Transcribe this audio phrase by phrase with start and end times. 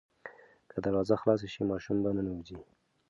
[0.71, 2.57] که دروازه خلاصه شي ماشوم به ننوځي.